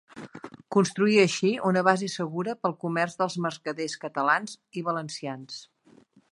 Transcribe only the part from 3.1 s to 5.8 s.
dels mercaders catalans i valencians.